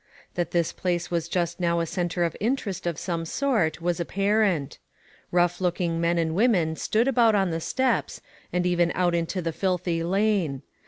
That 0.33 0.49
this 0.49 0.73
place 0.73 1.11
was 1.11 1.29
just 1.29 1.59
now 1.59 1.79
a 1.79 1.85
centre 1.85 2.23
of 2.23 2.35
interest 2.39 2.87
of 2.87 2.97
some 2.97 3.23
sort, 3.23 3.83
was 3.83 3.99
apparent. 3.99 4.79
Hough 5.31 5.61
looking 5.61 6.01
men 6.01 6.17
and 6.17 6.33
women 6.33 6.75
stood 6.75 7.07
about 7.07 7.35
on 7.35 7.51
the 7.51 7.61
steps, 7.61 8.19
and 8.51 8.65
even 8.65 8.91
out 8.95 9.13
into 9.13 9.43
the 9.43 9.53
filthy 9.53 10.01
lane. 10.01 10.63